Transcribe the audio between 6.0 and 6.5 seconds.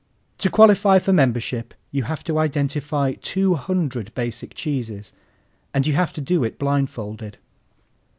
to do